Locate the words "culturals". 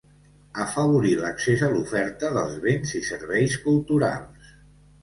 3.69-4.55